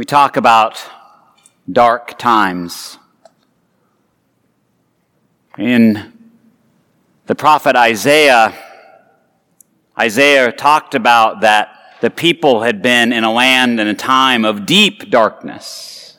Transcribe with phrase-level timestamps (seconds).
[0.00, 0.82] We talk about
[1.70, 2.96] dark times.
[5.58, 6.14] In
[7.26, 8.54] the prophet Isaiah,
[9.98, 14.64] Isaiah talked about that the people had been in a land and a time of
[14.64, 16.16] deep darkness.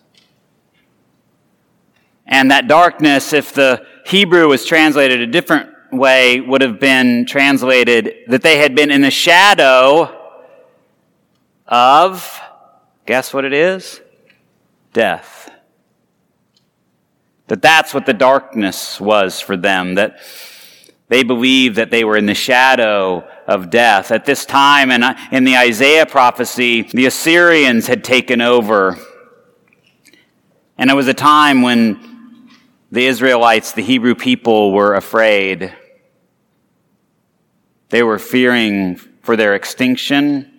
[2.28, 8.14] And that darkness, if the Hebrew was translated a different way, would have been translated
[8.28, 10.36] that they had been in the shadow
[11.66, 12.40] of,
[13.06, 14.02] guess what it is?
[14.94, 15.50] Death.
[17.48, 20.20] That that's what the darkness was for them, that
[21.10, 24.12] they believed that they were in the shadow of death.
[24.12, 28.98] At this time, in, uh, in the Isaiah prophecy, the Assyrians had taken over.
[30.78, 32.48] And it was a time when
[32.92, 35.74] the Israelites, the Hebrew people, were afraid.
[37.90, 40.51] They were fearing for their extinction,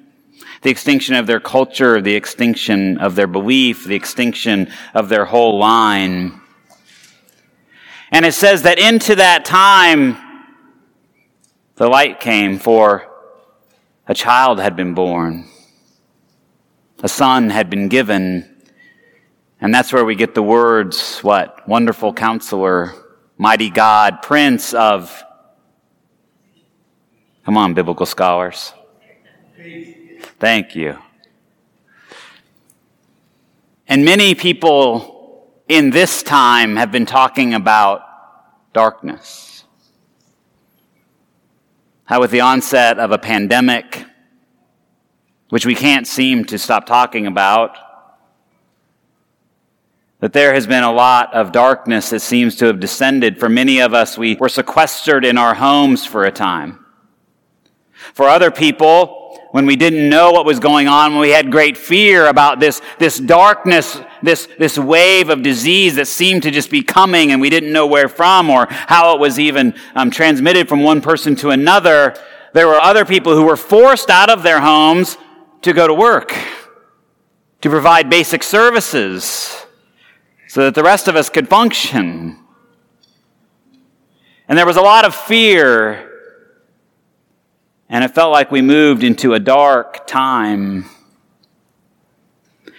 [0.62, 5.58] the extinction of their culture, the extinction of their belief, the extinction of their whole
[5.58, 6.40] line.
[8.12, 10.16] And it says that into that time,
[11.76, 13.08] the light came, for
[14.06, 15.46] a child had been born,
[17.02, 18.48] a son had been given,
[19.60, 21.66] and that's where we get the words, what?
[21.68, 22.94] Wonderful counselor,
[23.38, 25.24] mighty God, prince of.
[27.44, 28.72] Come on, biblical scholars.
[30.42, 30.98] Thank you.
[33.86, 38.02] And many people in this time have been talking about
[38.72, 39.62] darkness.
[42.06, 44.04] How, with the onset of a pandemic,
[45.50, 47.76] which we can't seem to stop talking about,
[50.18, 53.38] that there has been a lot of darkness that seems to have descended.
[53.38, 56.84] For many of us, we were sequestered in our homes for a time.
[58.12, 59.20] For other people,
[59.52, 62.80] when we didn't know what was going on, when we had great fear about this,
[62.98, 67.50] this darkness, this, this wave of disease that seemed to just be coming and we
[67.50, 71.50] didn't know where from or how it was even um, transmitted from one person to
[71.50, 72.16] another,
[72.54, 75.18] there were other people who were forced out of their homes
[75.60, 76.34] to go to work,
[77.60, 79.66] to provide basic services
[80.48, 82.38] so that the rest of us could function.
[84.48, 86.11] And there was a lot of fear
[87.92, 90.86] and it felt like we moved into a dark time.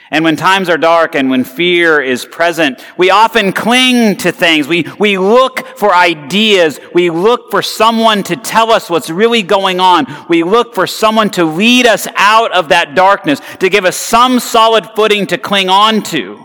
[0.09, 4.67] And when times are dark and when fear is present, we often cling to things.
[4.67, 6.79] We, we look for ideas.
[6.95, 10.07] We look for someone to tell us what's really going on.
[10.29, 14.39] We look for someone to lead us out of that darkness, to give us some
[14.39, 16.43] solid footing to cling on to.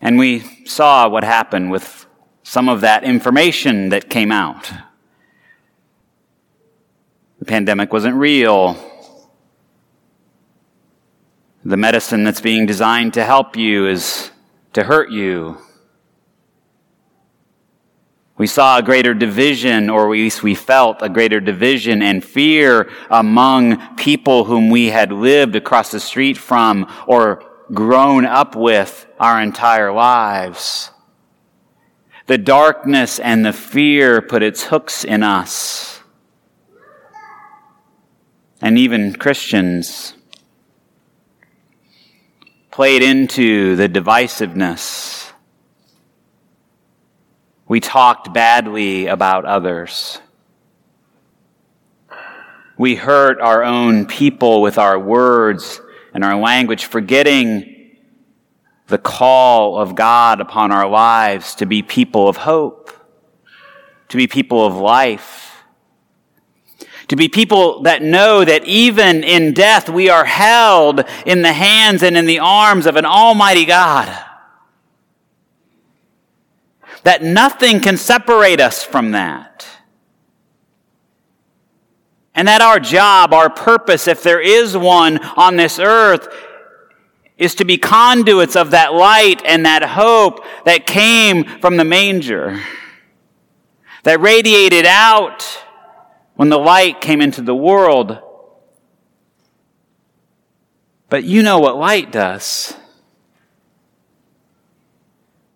[0.00, 2.06] And we saw what happened with
[2.42, 4.72] some of that information that came out.
[7.44, 8.74] The pandemic wasn't real.
[11.62, 14.30] The medicine that's being designed to help you is
[14.72, 15.58] to hurt you.
[18.38, 22.90] We saw a greater division, or at least we felt a greater division and fear
[23.10, 27.44] among people whom we had lived across the street from or
[27.74, 30.90] grown up with our entire lives.
[32.26, 35.93] The darkness and the fear put its hooks in us
[38.64, 40.14] and even Christians
[42.70, 45.30] played into the divisiveness.
[47.68, 50.18] We talked badly about others.
[52.78, 55.82] We hurt our own people with our words
[56.14, 57.98] and our language, forgetting
[58.86, 62.90] the call of God upon our lives to be people of hope,
[64.08, 65.53] to be people of life
[67.08, 72.02] to be people that know that even in death we are held in the hands
[72.02, 74.08] and in the arms of an almighty God.
[77.02, 79.66] That nothing can separate us from that.
[82.34, 86.26] And that our job, our purpose, if there is one on this earth,
[87.36, 92.60] is to be conduits of that light and that hope that came from the manger,
[94.04, 95.63] that radiated out
[96.36, 98.18] when the light came into the world.
[101.08, 102.74] But you know what light does.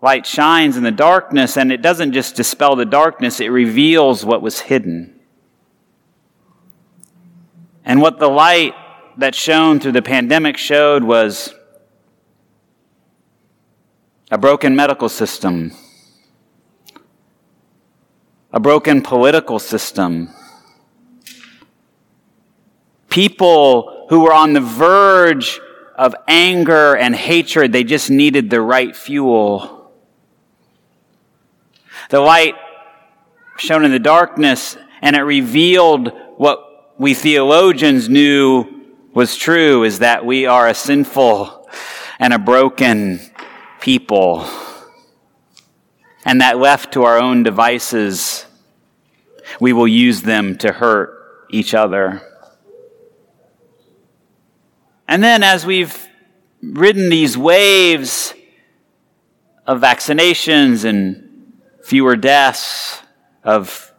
[0.01, 4.43] Light shines in the darkness, and it doesn't just dispel the darkness, it reveals what
[4.43, 5.19] was hidden.
[7.85, 8.75] And what the light
[9.17, 11.53] that shone through the pandemic showed was
[14.31, 15.73] a broken medical system,
[18.53, 20.29] a broken political system,
[23.19, 25.59] People who were on the verge
[25.97, 29.91] of anger and hatred, they just needed the right fuel.
[32.11, 32.55] The light
[33.57, 40.25] shone in the darkness and it revealed what we theologians knew was true is that
[40.25, 41.69] we are a sinful
[42.21, 43.19] and a broken
[43.81, 44.49] people.
[46.25, 48.47] And that left to our own devices,
[49.59, 52.23] we will use them to hurt each other.
[55.09, 56.07] And then as we've
[56.63, 58.35] ridden these waves
[59.67, 63.03] of vaccinations and fewer deaths,
[63.43, 63.93] of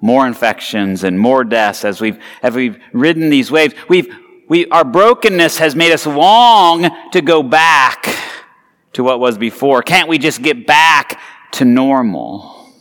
[0.00, 4.12] more infections and more deaths as we've, as we've ridden these waves, we've,
[4.48, 8.14] we, our brokenness has made us long to go back
[8.94, 9.82] to what was before.
[9.82, 11.20] Can't we just get back
[11.52, 12.72] to normal?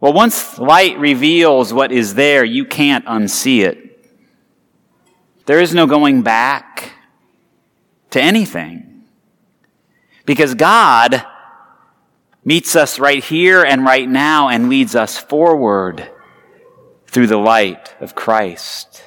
[0.00, 3.83] Well, once light reveals what is there, you can't unsee it.
[5.46, 6.92] There is no going back
[8.10, 9.04] to anything.
[10.24, 11.24] Because God
[12.44, 16.08] meets us right here and right now and leads us forward
[17.06, 19.02] through the light of Christ.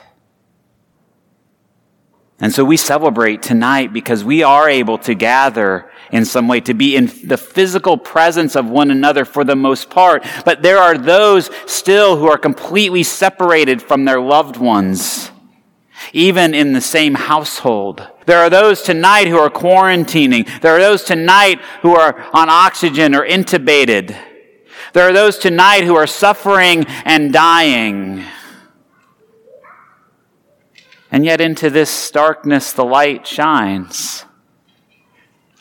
[2.39, 6.73] And so we celebrate tonight because we are able to gather in some way, to
[6.73, 10.25] be in the physical presence of one another for the most part.
[10.45, 15.31] But there are those still who are completely separated from their loved ones
[16.13, 18.07] even in the same household.
[18.25, 20.61] There are those tonight who are quarantining.
[20.61, 24.17] There are those tonight who are on oxygen or intubated.
[24.93, 28.23] There are those tonight who are suffering and dying.
[31.11, 34.25] And yet, into this darkness, the light shines,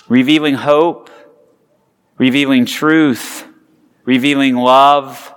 [0.09, 1.09] revealing hope,
[2.19, 3.47] revealing truth,
[4.05, 5.33] revealing love,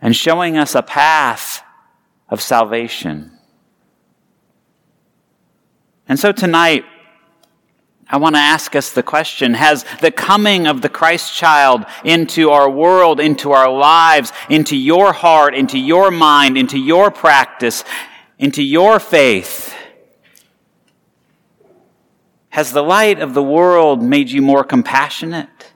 [0.00, 1.59] and showing us a path
[2.30, 3.32] of salvation.
[6.08, 6.84] And so tonight,
[8.08, 12.50] I want to ask us the question Has the coming of the Christ child into
[12.50, 17.84] our world, into our lives, into your heart, into your mind, into your practice,
[18.38, 19.74] into your faith,
[22.50, 25.72] has the light of the world made you more compassionate?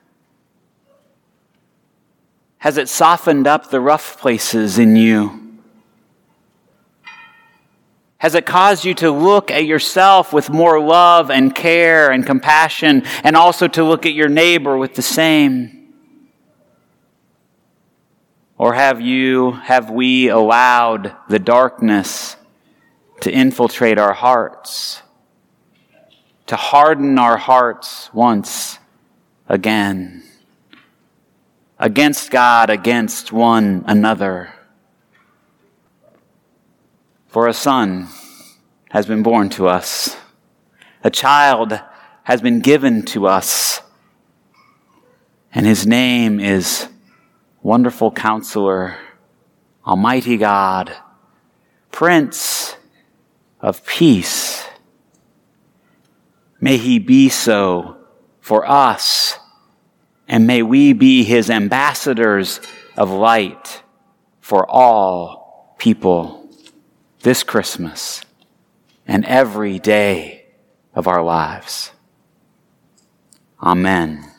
[2.59, 5.44] Has it softened up the rough places in you?
[8.25, 13.03] Has it caused you to look at yourself with more love and care and compassion
[13.23, 15.93] and also to look at your neighbor with the same?
[18.57, 22.37] Or have you, have we allowed the darkness
[23.21, 25.03] to infiltrate our hearts,
[26.47, 28.79] to harden our hearts once
[29.51, 30.23] again
[31.79, 34.54] against God, against one another?
[37.35, 38.07] For a son
[38.91, 40.17] has been born to us,
[41.03, 41.81] a child
[42.23, 43.81] has been given to us,
[45.53, 46.87] and his name is
[47.61, 48.99] Wonderful Counselor,
[49.85, 50.97] Almighty God,
[51.91, 52.77] Prince
[53.61, 54.69] of Peace.
[56.61, 57.97] May he be so
[58.41, 59.41] for us,
[60.29, 62.61] and may we be his ambassadors
[62.97, 63.83] of light
[64.41, 66.44] for all people
[67.25, 68.21] this Christmas
[69.07, 70.45] and every day
[70.95, 71.91] of our lives.
[73.63, 74.31] Amen.